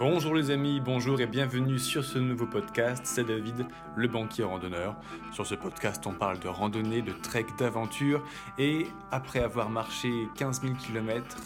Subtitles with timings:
[0.00, 3.02] Bonjour les amis, bonjour et bienvenue sur ce nouveau podcast.
[3.04, 3.66] C'est David,
[3.96, 4.96] le banquier randonneur.
[5.30, 8.24] Sur ce podcast, on parle de randonnée, de trek, d'aventure.
[8.56, 11.36] Et après avoir marché 15 000 km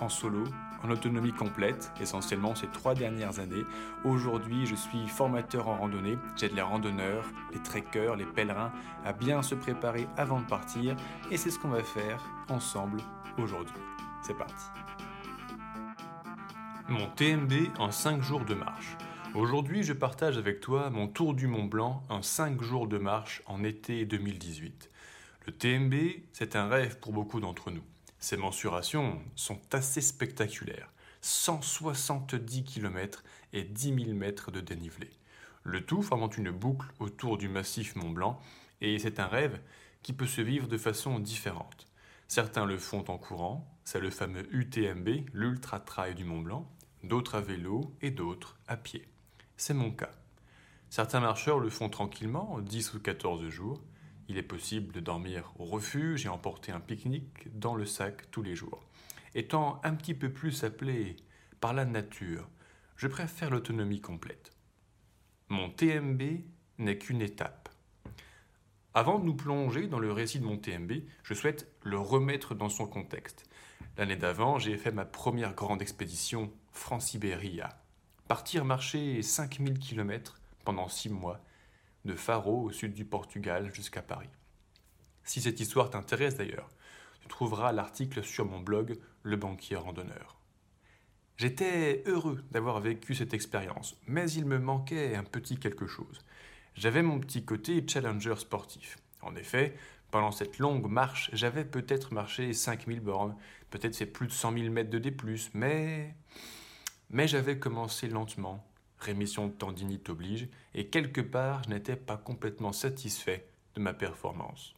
[0.00, 0.42] en solo,
[0.82, 3.64] en autonomie complète, essentiellement ces trois dernières années,
[4.02, 6.18] aujourd'hui je suis formateur en randonnée.
[6.34, 8.72] J'aide les randonneurs, les trekkers, les pèlerins
[9.04, 10.96] à bien se préparer avant de partir.
[11.30, 12.98] Et c'est ce qu'on va faire ensemble
[13.38, 13.78] aujourd'hui.
[14.20, 14.66] C'est parti.
[16.90, 18.96] Mon TMB en 5 jours de marche.
[19.36, 23.42] Aujourd'hui, je partage avec toi mon tour du Mont Blanc en 5 jours de marche
[23.46, 24.90] en été 2018.
[25.46, 25.94] Le TMB,
[26.32, 27.84] c'est un rêve pour beaucoup d'entre nous.
[28.18, 30.90] Ces mensurations sont assez spectaculaires.
[31.20, 33.22] 170 km
[33.52, 35.10] et 10 000 mètres de dénivelé.
[35.62, 38.40] Le tout formant une boucle autour du massif Mont Blanc,
[38.80, 39.60] et c'est un rêve
[40.02, 41.86] qui peut se vivre de façon différente.
[42.26, 46.68] Certains le font en courant, c'est le fameux UTMB, l'Ultra Trail du Mont Blanc,
[47.04, 49.06] d'autres à vélo et d'autres à pied.
[49.56, 50.14] C'est mon cas.
[50.88, 53.82] Certains marcheurs le font tranquillement, 10 ou 14 jours.
[54.28, 58.42] Il est possible de dormir au refuge et emporter un pique-nique dans le sac tous
[58.42, 58.82] les jours.
[59.34, 61.16] Étant un petit peu plus appelé
[61.60, 62.48] par la nature,
[62.96, 64.52] je préfère l'autonomie complète.
[65.48, 66.22] Mon TMB
[66.78, 67.68] n'est qu'une étape.
[68.92, 70.92] Avant de nous plonger dans le récit de mon TMB,
[71.22, 73.48] je souhaite le remettre dans son contexte.
[73.96, 77.60] L'année d'avant, j'ai fait ma première grande expédition France-Sibérie
[78.30, 81.40] partir marcher 5000 km pendant 6 mois,
[82.04, 84.30] de Faro au sud du Portugal jusqu'à Paris.
[85.24, 86.68] Si cette histoire t'intéresse d'ailleurs,
[87.20, 90.38] tu trouveras l'article sur mon blog Le banquier randonneur.
[91.36, 96.20] J'étais heureux d'avoir vécu cette expérience, mais il me manquait un petit quelque chose.
[96.74, 98.96] J'avais mon petit côté challenger sportif.
[99.22, 99.74] En effet,
[100.10, 103.36] pendant cette longue marche, j'avais peut-être marché 5000 bornes,
[103.70, 105.12] peut-être fait plus de 100 000 mètres de D+,
[105.52, 106.14] mais...
[107.10, 108.64] Mais j'avais commencé lentement,
[108.98, 114.74] rémission de tendinite oblige, et quelque part je n'étais pas complètement satisfait de ma performance.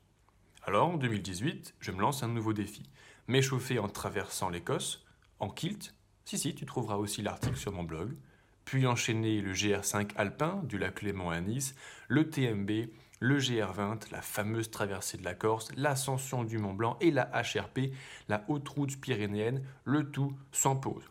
[0.65, 2.85] Alors en 2018, je me lance un nouveau défi,
[3.29, 5.05] m'échauffer en traversant l'Écosse,
[5.41, 8.17] en kilt, si si, tu trouveras aussi l'article sur mon blog,
[8.65, 11.75] puis enchaîner le GR5 alpin du lac Léman à Nice,
[12.09, 12.71] le TMB,
[13.19, 17.93] le GR20, la fameuse traversée de la Corse, l'ascension du Mont Blanc et la HRP,
[18.29, 21.05] la haute route pyrénéenne, le tout sans pause.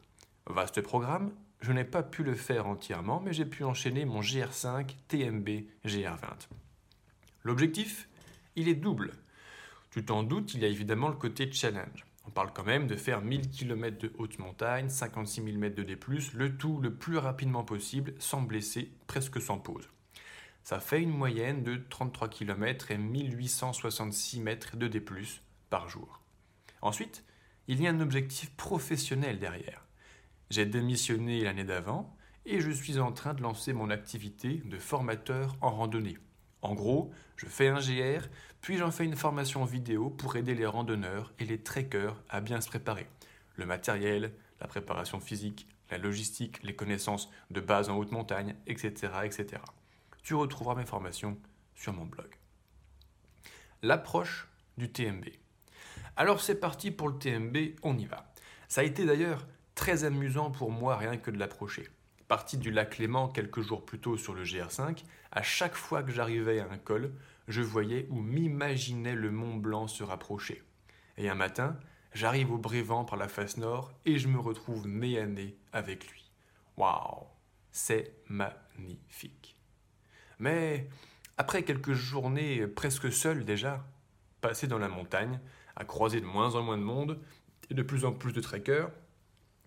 [0.52, 1.32] Vaste programme,
[1.62, 5.50] je n'ai pas pu le faire entièrement, mais j'ai pu enchaîner mon GR5 TMB
[5.86, 6.50] GR20.
[7.44, 8.10] L'objectif,
[8.58, 9.14] il est double.
[9.92, 12.06] Tu t'en doutes, il y a évidemment le côté challenge.
[12.28, 15.84] On parle quand même de faire 1000 km de haute montagne, 56 000 mètres de
[15.84, 15.98] D+,
[16.34, 19.90] le tout le plus rapidement possible, sans blesser, presque sans pause.
[20.64, 25.02] Ça fait une moyenne de 33 km et 1866 mètres de D+,
[25.70, 26.22] par jour.
[26.82, 27.24] Ensuite,
[27.68, 29.86] il y a un objectif professionnel derrière.
[30.52, 32.14] J'ai démissionné l'année d'avant
[32.46, 36.18] et je suis en train de lancer mon activité de formateur en randonnée.
[36.62, 38.28] En gros, je fais un GR,
[38.60, 42.60] puis j'en fais une formation vidéo pour aider les randonneurs et les trekkers à bien
[42.60, 43.08] se préparer.
[43.56, 48.92] Le matériel, la préparation physique, la logistique, les connaissances de base en haute montagne, etc.
[49.24, 49.62] etc.
[50.22, 51.38] Tu retrouveras mes formations
[51.76, 52.36] sur mon blog.
[53.84, 55.28] L'approche du TMB.
[56.18, 58.34] Alors c'est parti pour le TMB, on y va.
[58.68, 59.48] Ça a été d'ailleurs
[59.82, 61.90] très amusant pour moi rien que de l'approcher.
[62.28, 66.12] Parti du lac Léman quelques jours plus tôt sur le GR5, à chaque fois que
[66.12, 67.12] j'arrivais à un col,
[67.48, 70.62] je voyais ou m'imaginais le Mont Blanc se rapprocher.
[71.18, 71.80] Et un matin,
[72.14, 76.08] j'arrive au Brévent par la face nord et je me retrouve nez à nez avec
[76.12, 76.30] lui.
[76.78, 77.26] Waouh,
[77.72, 79.58] c'est magnifique.
[80.38, 80.90] Mais
[81.38, 83.84] après quelques journées presque seules déjà,
[84.42, 85.40] passées dans la montagne,
[85.76, 87.20] à croiser de moins en moins de monde
[87.72, 88.92] et de plus en plus de trekkers,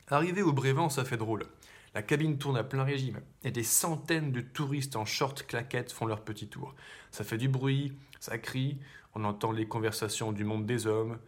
[0.09, 1.47] Arriver au Brévent, ça fait drôle.
[1.95, 6.07] La cabine tourne à plein régime et des centaines de touristes en short claquettes font
[6.07, 6.75] leur petit tour.
[7.11, 8.79] Ça fait du bruit, ça crie,
[9.15, 11.19] on entend les conversations du monde des hommes.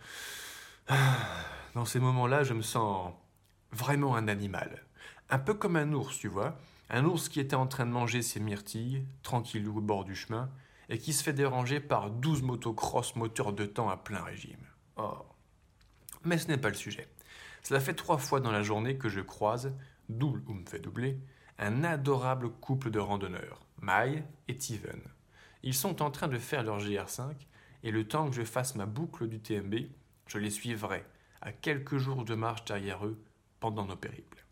[1.75, 3.13] Dans ces moments-là, je me sens
[3.71, 4.85] vraiment un animal.
[5.31, 6.59] Un peu comme un ours, tu vois.
[6.91, 10.51] Un ours qui était en train de manger ses myrtilles, tranquillou au bord du chemin,
[10.89, 14.65] et qui se fait déranger par douze motocross moteurs de temps à plein régime.
[14.97, 15.19] Oh.
[16.25, 17.09] Mais ce n'est pas le sujet.
[17.67, 19.75] Cela fait trois fois dans la journée que je croise,
[20.09, 21.19] double ou me fait doubler,
[21.59, 25.01] un adorable couple de randonneurs, Mai et Steven.
[25.65, 27.35] Ils sont en train de faire leur GR5
[27.83, 29.75] et le temps que je fasse ma boucle du TMB,
[30.29, 31.05] je les suivrai
[31.41, 33.21] à quelques jours de marche derrière eux
[33.59, 34.47] pendant nos périples.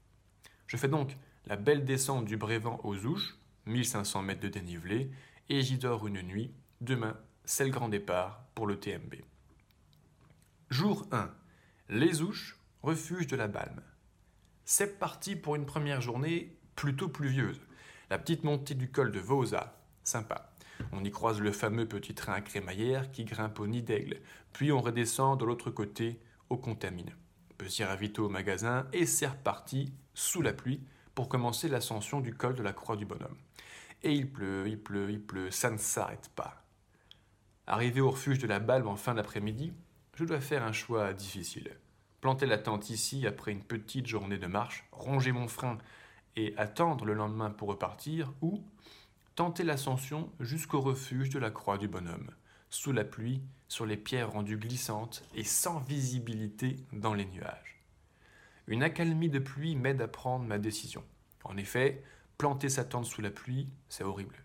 [0.66, 5.12] Je fais donc la belle descente du Brévent aux Ouches, 1500 mètres de dénivelé,
[5.48, 6.52] et j'y dors une nuit.
[6.80, 9.14] Demain, c'est le grand départ pour le TMB.
[10.68, 11.30] Jour 1.
[11.90, 13.80] Les Ouches, refuge de la Balme.
[14.64, 17.60] C'est parti pour une première journée plutôt pluvieuse.
[18.10, 20.52] La petite montée du col de Vauza, sympa.
[20.92, 24.20] On y croise le fameux petit train à crémaillère qui grimpe au nid d'aigle,
[24.52, 26.20] puis on redescend de l'autre côté
[26.50, 27.14] au Contamine.
[27.56, 30.82] Petit ravito au magasin et c'est reparti, sous la pluie,
[31.14, 33.38] pour commencer l'ascension du col de la Croix du Bonhomme.
[34.02, 36.62] Et il pleut, il pleut, il pleut, ça ne s'arrête pas.
[37.66, 39.72] Arrivé au refuge de la Balme en fin d'après-midi,
[40.16, 41.78] je dois faire un choix difficile.
[42.24, 45.76] Planter la tente ici après une petite journée de marche, ronger mon frein
[46.36, 48.64] et attendre le lendemain pour repartir, ou
[49.34, 52.30] tenter l'ascension jusqu'au refuge de la Croix du Bonhomme,
[52.70, 57.78] sous la pluie, sur les pierres rendues glissantes et sans visibilité dans les nuages.
[58.68, 61.04] Une accalmie de pluie m'aide à prendre ma décision.
[61.44, 62.02] En effet,
[62.38, 64.36] planter sa tente sous la pluie, c'est horrible.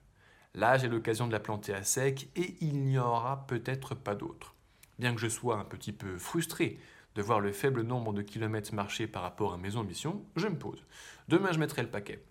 [0.53, 4.53] Là, j'ai l'occasion de la planter à sec et il n'y aura peut-être pas d'autre.
[4.97, 6.77] Bien que je sois un petit peu frustré
[7.15, 10.57] de voir le faible nombre de kilomètres marchés par rapport à mes ambitions, je me
[10.57, 10.83] pose.
[11.27, 12.23] Demain, je mettrai le paquet.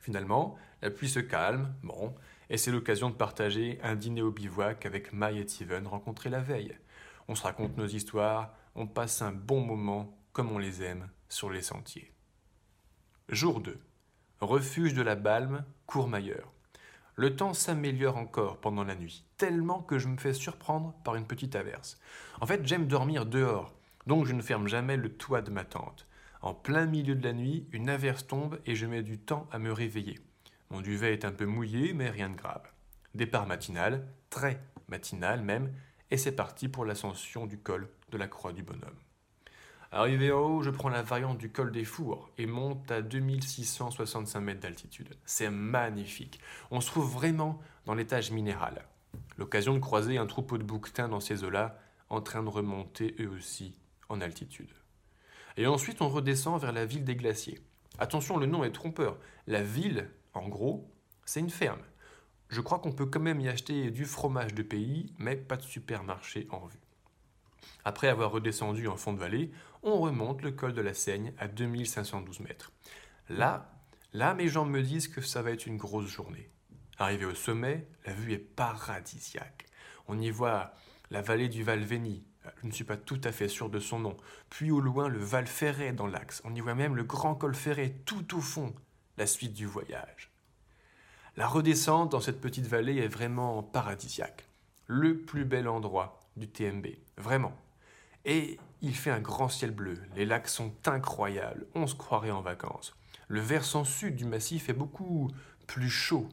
[0.00, 2.14] Finalement, la pluie se calme, bon,
[2.50, 6.40] et c'est l'occasion de partager un dîner au bivouac avec Mai et Steven rencontrés la
[6.40, 6.76] veille.
[7.28, 11.50] On se raconte nos histoires, on passe un bon moment comme on les aime sur
[11.50, 12.12] les sentiers.
[13.28, 13.78] Jour 2.
[14.40, 16.52] Refuge de la Balme, Courmayeur.
[17.16, 21.26] Le temps s'améliore encore pendant la nuit, tellement que je me fais surprendre par une
[21.26, 21.98] petite averse.
[22.40, 23.72] En fait, j'aime dormir dehors,
[24.06, 26.06] donc je ne ferme jamais le toit de ma tente.
[26.42, 29.58] En plein milieu de la nuit, une averse tombe et je mets du temps à
[29.58, 30.20] me réveiller.
[30.70, 32.70] Mon duvet est un peu mouillé, mais rien de grave.
[33.14, 35.72] Départ matinal, très matinal même,
[36.10, 38.98] et c'est parti pour l'ascension du col de la Croix du Bonhomme.
[39.90, 44.40] Arrivé en haut, je prends la variante du col des Fours et monte à 2665
[44.40, 45.16] mètres d'altitude.
[45.24, 46.40] C'est magnifique.
[46.70, 48.84] On se trouve vraiment dans l'étage minéral.
[49.38, 51.78] L'occasion de croiser un troupeau de bouquetins dans ces eaux-là,
[52.10, 53.76] en train de remonter eux aussi
[54.20, 54.72] altitude.
[55.56, 57.60] Et ensuite, on redescend vers la ville des glaciers.
[57.98, 59.18] Attention, le nom est trompeur.
[59.46, 60.90] La ville, en gros,
[61.24, 61.82] c'est une ferme.
[62.48, 65.62] Je crois qu'on peut quand même y acheter du fromage de pays, mais pas de
[65.62, 66.80] supermarché en vue.
[67.84, 69.50] Après avoir redescendu en fond de vallée,
[69.82, 72.72] on remonte le col de la Seigne à 2512 mètres.
[73.28, 73.70] Là,
[74.12, 76.50] là, mes jambes me disent que ça va être une grosse journée.
[76.98, 79.66] Arrivé au sommet, la vue est paradisiaque.
[80.06, 80.74] On y voit
[81.10, 82.24] la vallée du Val Vény,
[82.62, 84.16] je ne suis pas tout à fait sûr de son nom,
[84.50, 86.42] puis au loin le Val Ferret dans l'axe.
[86.44, 88.74] On y voit même le grand col Ferret tout au fond,
[89.16, 90.30] la suite du voyage.
[91.36, 94.46] La redescente dans cette petite vallée est vraiment paradisiaque.
[94.86, 96.86] Le plus bel endroit du TMB,
[97.16, 97.56] vraiment.
[98.24, 102.42] Et il fait un grand ciel bleu, les lacs sont incroyables, on se croirait en
[102.42, 102.94] vacances.
[103.28, 105.30] Le versant sud du massif est beaucoup
[105.66, 106.28] plus chaud,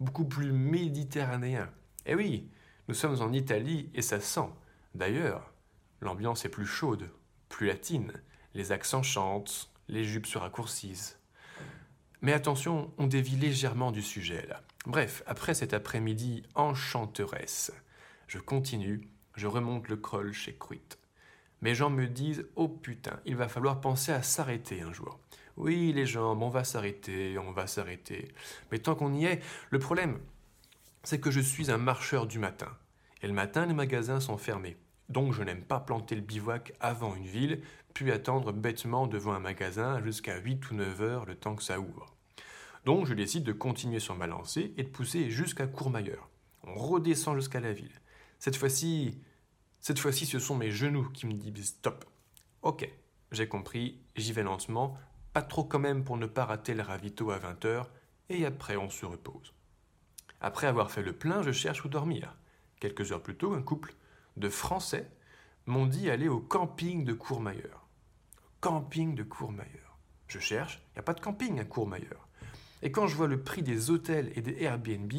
[0.00, 1.70] beaucoup plus méditerranéen.
[2.06, 2.50] Eh oui,
[2.88, 4.50] nous sommes en Italie et ça sent.
[4.94, 5.53] D'ailleurs,
[6.00, 7.10] l'ambiance est plus chaude,
[7.48, 8.12] plus latine,
[8.54, 11.18] les accents chantent, les jupes se raccourcissent.
[12.20, 14.62] Mais attention, on dévie légèrement du sujet là.
[14.86, 17.72] Bref, après cet après-midi enchanteresse,
[18.26, 20.80] je continue, je remonte le col chez Cruit.
[21.62, 25.18] Mes jambes me disent Oh putain, il va falloir penser à s'arrêter un jour.
[25.56, 28.34] Oui, les jambes, on va s'arrêter, on va s'arrêter.
[28.70, 29.40] Mais tant qu'on y est,
[29.70, 30.18] le problème,
[31.04, 32.76] c'est que je suis un marcheur du matin.
[33.22, 34.76] Et le matin, les magasins sont fermés.
[35.08, 37.62] Donc je n'aime pas planter le bivouac avant une ville,
[37.92, 41.80] puis attendre bêtement devant un magasin jusqu'à 8 ou 9 heures le temps que ça
[41.80, 42.14] ouvre.
[42.84, 46.28] Donc je décide de continuer sur ma lancée et de pousser jusqu'à Courmayeur.
[46.64, 48.00] On redescend jusqu'à la ville.
[48.38, 49.18] Cette fois-ci,
[49.80, 52.04] cette fois-ci, ce sont mes genoux qui me disent stop.
[52.62, 52.88] Ok,
[53.32, 54.98] j'ai compris, j'y vais lentement,
[55.32, 57.84] pas trop quand même pour ne pas rater le ravito à 20h,
[58.30, 59.52] et après on se repose.
[60.40, 62.36] Après avoir fait le plein, je cherche où dormir.
[62.80, 63.94] Quelques heures plus tôt, un couple
[64.36, 65.10] de Français
[65.66, 67.86] m'ont dit aller au camping de Courmayeur.
[68.60, 69.98] Camping de Courmayeur.
[70.28, 72.28] Je cherche, il n'y a pas de camping à Courmayeur.
[72.82, 75.12] Et quand je vois le prix des hôtels et des Airbnb,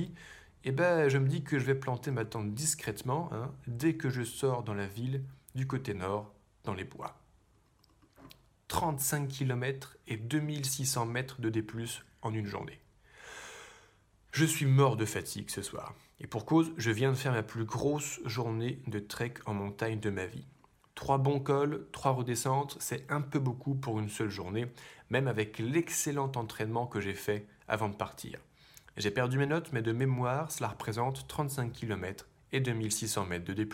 [0.63, 4.10] eh ben, je me dis que je vais planter ma tente discrètement hein, dès que
[4.10, 7.17] je sors dans la ville du côté nord, dans les bois.
[8.67, 11.63] 35 km et 2600 mètres de D+,
[12.22, 12.79] en une journée.
[14.31, 15.93] Je suis mort de fatigue ce soir.
[16.19, 20.00] Et pour cause, je viens de faire ma plus grosse journée de trek en montagne
[20.00, 20.48] de ma vie.
[20.95, 24.67] Trois bons cols, trois redescentes, c'est un peu beaucoup pour une seule journée,
[25.10, 28.39] même avec l'excellent entraînement que j'ai fait avant de partir.
[28.95, 33.53] J'ai perdu mes notes, mais de mémoire, cela représente 35 km et 2600 mètres de
[33.53, 33.67] D+.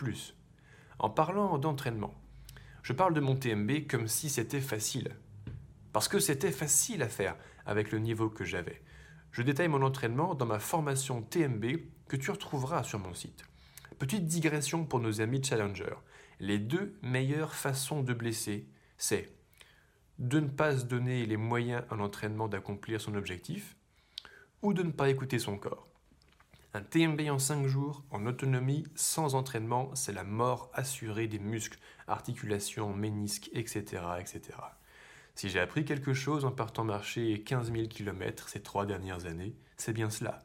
[0.98, 2.14] En parlant d'entraînement,
[2.82, 5.14] je parle de mon TMB comme si c'était facile.
[5.92, 8.82] Parce que c'était facile à faire avec le niveau que j'avais.
[9.30, 11.64] Je détaille mon entraînement dans ma formation TMB
[12.08, 13.44] que tu retrouveras sur mon site.
[13.98, 15.96] Petite digression pour nos amis challengers.
[16.40, 18.68] Les deux meilleures façons de blesser,
[18.98, 19.32] c'est
[20.18, 23.76] de ne pas se donner les moyens à l'entraînement d'accomplir son objectif,
[24.62, 25.88] ou de ne pas écouter son corps.
[26.74, 31.78] Un TMB en 5 jours, en autonomie, sans entraînement, c'est la mort assurée des muscles,
[32.06, 34.02] articulations, ménisques, etc.
[34.18, 34.40] etc.
[35.34, 39.54] Si j'ai appris quelque chose en partant marcher 15 000 km ces trois dernières années,
[39.76, 40.42] c'est bien cela.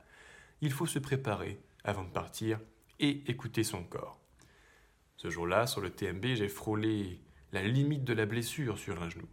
[0.61, 2.59] Il faut se préparer avant de partir
[2.99, 4.19] et écouter son corps.
[5.15, 7.21] Ce jour-là, sur le TMB, j'ai frôlé
[7.51, 9.27] la limite de la blessure sur un genou.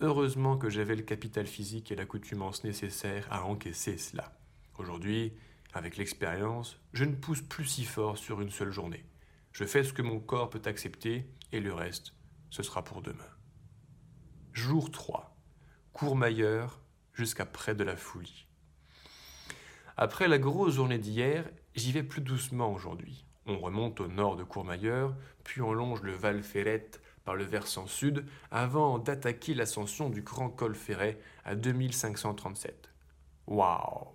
[0.00, 4.38] Heureusement que j'avais le capital physique et l'accoutumance nécessaire à encaisser cela.
[4.78, 5.34] Aujourd'hui,
[5.74, 9.04] avec l'expérience, je ne pousse plus si fort sur une seule journée.
[9.52, 12.14] Je fais ce que mon corps peut accepter et le reste,
[12.50, 13.28] ce sera pour demain.
[14.52, 15.36] Jour 3.
[15.92, 16.80] Courmayeur
[17.12, 18.43] jusqu'à près de la folie.
[19.96, 23.24] Après la grosse journée d'hier, j'y vais plus doucement aujourd'hui.
[23.46, 27.86] On remonte au nord de Courmayeur, puis on longe le Val Ferrette par le versant
[27.86, 32.90] sud avant d'attaquer l'ascension du Grand Col Ferret à 2537.
[33.46, 34.08] Waouh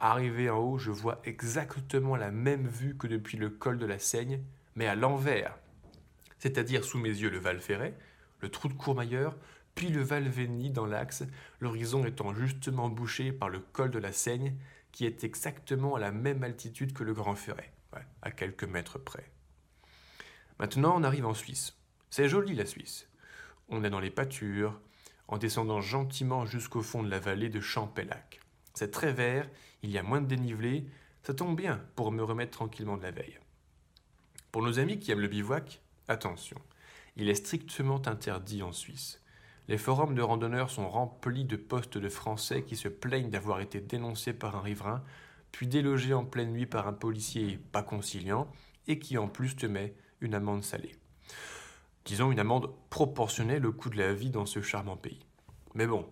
[0.00, 4.00] Arrivé en haut, je vois exactement la même vue que depuis le col de la
[4.00, 4.40] Seigne,
[4.74, 5.56] mais à l'envers.
[6.40, 7.94] C'est-à-dire sous mes yeux le Val Ferret,
[8.40, 9.36] le trou de Courmayeur,
[9.76, 11.22] puis le Val Vény dans l'axe,
[11.60, 14.56] l'horizon étant justement bouché par le col de la Seigne,
[14.92, 17.72] qui est exactement à la même altitude que le Grand Ferret,
[18.22, 19.30] à quelques mètres près.
[20.58, 21.76] Maintenant, on arrive en Suisse.
[22.10, 23.08] C'est joli la Suisse.
[23.68, 24.78] On est dans les pâtures,
[25.28, 28.40] en descendant gentiment jusqu'au fond de la vallée de Champellac.
[28.74, 29.48] C'est très vert,
[29.82, 30.86] il y a moins de dénivelé,
[31.22, 33.38] ça tombe bien pour me remettre tranquillement de la veille.
[34.50, 36.60] Pour nos amis qui aiment le bivouac, attention,
[37.16, 39.21] il est strictement interdit en Suisse.
[39.72, 43.80] Les forums de randonneurs sont remplis de postes de Français qui se plaignent d'avoir été
[43.80, 45.02] dénoncés par un riverain,
[45.50, 48.46] puis délogés en pleine nuit par un policier pas conciliant,
[48.86, 50.94] et qui en plus te met une amende salée
[52.04, 55.24] disons une amende proportionnelle au coût de la vie dans ce charmant pays.
[55.74, 56.08] Mais bon,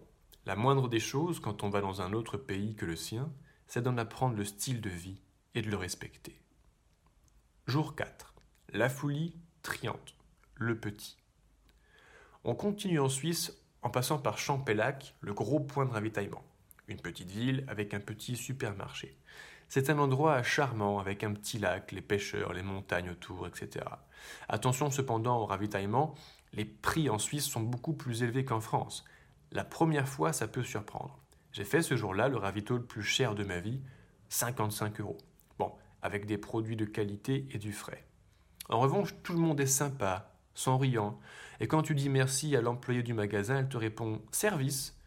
[0.46, 3.30] la moindre des choses quand on va dans un autre pays que le sien,
[3.66, 5.20] c'est d'en apprendre le style de vie
[5.54, 6.40] et de le respecter.
[7.66, 8.34] Jour 4.
[8.72, 10.14] La folie triante.
[10.54, 11.19] Le petit.
[12.42, 16.42] On continue en Suisse en passant par Champellac, le gros point de ravitaillement.
[16.88, 19.18] Une petite ville avec un petit supermarché.
[19.68, 23.84] C'est un endroit charmant avec un petit lac, les pêcheurs, les montagnes autour, etc.
[24.48, 26.14] Attention cependant au ravitaillement,
[26.54, 29.04] les prix en Suisse sont beaucoup plus élevés qu'en France.
[29.52, 31.18] La première fois, ça peut surprendre.
[31.52, 33.82] J'ai fait ce jour-là le ravito le plus cher de ma vie,
[34.30, 35.18] 55 euros.
[35.58, 38.06] Bon, avec des produits de qualité et du frais.
[38.70, 40.30] En revanche, tout le monde est sympa,
[40.66, 41.18] riant,
[41.60, 44.98] et quand tu dis merci à l'employé du magasin, elle te répond service.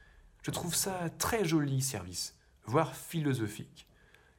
[0.44, 3.88] Je trouve ça très joli, service, voire philosophique.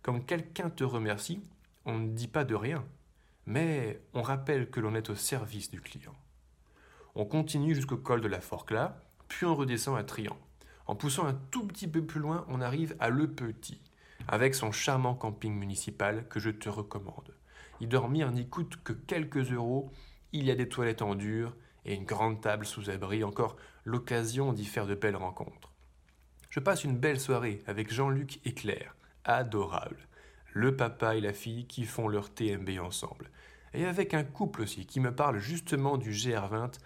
[0.03, 1.43] Quand quelqu'un te remercie,
[1.85, 2.85] on ne dit pas de rien,
[3.47, 6.15] mais on rappelle que l'on est au service du client.
[7.17, 8.93] On continue jusqu'au col de la Forclaz,
[9.27, 10.39] puis on redescend à Trian.
[10.87, 13.81] En poussant un tout petit peu plus loin, on arrive à Le Petit,
[14.29, 17.35] avec son charmant camping municipal que je te recommande.
[17.81, 19.91] Y dormir n'y coûte que quelques euros,
[20.33, 24.53] il y a des toilettes en dur et une grande table sous abri, encore l'occasion
[24.53, 25.73] d'y faire de belles rencontres.
[26.51, 30.07] Je passe une belle soirée avec Jean-Luc et Claire, adorable.
[30.53, 33.31] Le papa et la fille qui font leur TMB ensemble.
[33.73, 36.79] Et avec un couple aussi qui me parle justement du GR20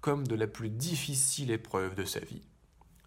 [0.00, 2.46] comme de la plus difficile épreuve de sa vie.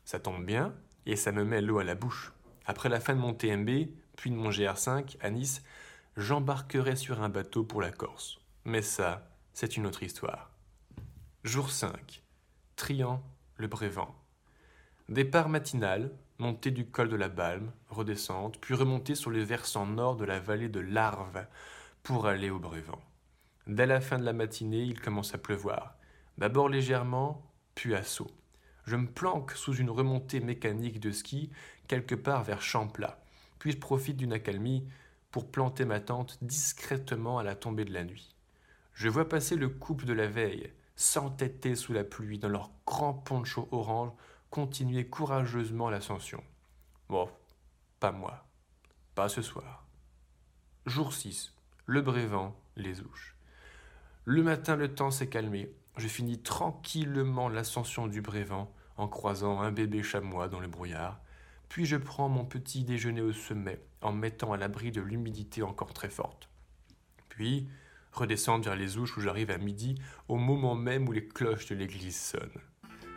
[0.06, 0.76] Ça tombe bien
[1.08, 2.32] et ça me met l'eau à la bouche.
[2.66, 5.64] Après la fin de mon TMB, puis de mon GR5 à Nice,
[6.16, 8.40] j'embarquerai sur un bateau pour la Corse.
[8.66, 10.53] Mais ça, c'est une autre histoire.
[11.44, 12.24] Jour 5.
[12.78, 13.22] Triant
[13.58, 14.16] le Brévent.
[15.10, 20.16] Départ matinal, montée du col de la Balme, redescente, puis remontée sur le versant nord
[20.16, 21.46] de la vallée de l'Arve
[22.02, 23.02] pour aller au Brévent.
[23.68, 25.98] Dès la fin de la matinée, il commence à pleuvoir,
[26.38, 27.46] d'abord légèrement,
[27.76, 28.32] puis à saut.
[28.86, 31.52] Je me planque sous une remontée mécanique de ski
[31.90, 33.22] quelque part vers Champlat,
[33.60, 34.88] puis je profite d'une accalmie
[35.30, 38.34] pour planter ma tente discrètement à la tombée de la nuit.
[38.94, 43.14] Je vois passer le couple de la veille, s'entêter sous la pluie dans leur grand
[43.14, 44.12] poncho orange
[44.50, 46.44] continuer courageusement l'ascension.
[47.10, 47.30] Bon,
[48.00, 48.46] pas moi.
[49.16, 49.86] Pas ce soir.
[50.86, 51.54] Jour 6.
[51.86, 53.36] Le Brévent, les ouches.
[54.26, 55.74] Le matin, le temps s'est calmé.
[55.98, 61.20] Je finis tranquillement l'ascension du Brévent en croisant un bébé chamois dans le brouillard.
[61.70, 65.94] Puis je prends mon petit déjeuner au sommet en mettant à l'abri de l'humidité encore
[65.94, 66.50] très forte.
[67.30, 67.68] Puis
[68.14, 69.96] redescendre vers les ouches où j'arrive à midi
[70.28, 72.62] au moment même où les cloches de l'église sonnent.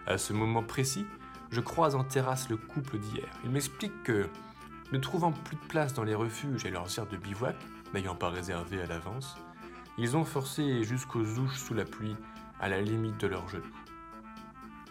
[0.06, 1.06] À ce moment précis,
[1.50, 3.28] je croise en terrasse le couple d'hier.
[3.44, 4.28] Il m'explique que,
[4.92, 7.56] ne trouvant plus de place dans les refuges et leurs aires de bivouac,
[7.94, 9.36] n'ayant pas réservé à l'avance,
[9.98, 12.16] ils ont forcé jusqu'aux ouches sous la pluie,
[12.60, 13.64] à la limite de leurs genoux.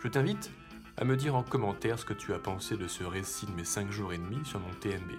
[0.03, 0.51] Je t'invite
[0.97, 3.65] à me dire en commentaire ce que tu as pensé de ce récit de mes
[3.65, 5.11] 5 jours et demi sur mon TMB.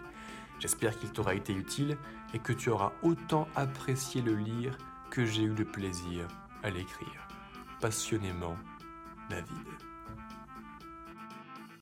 [0.59, 1.97] J'espère qu'il t'aura été utile
[2.35, 4.77] et que tu auras autant apprécié le lire
[5.11, 6.27] que j'ai eu le plaisir
[6.63, 7.29] à l'écrire.
[7.81, 8.57] Passionnément,
[9.29, 9.86] David.